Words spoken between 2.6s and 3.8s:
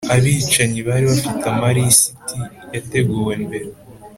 yateguwe mbere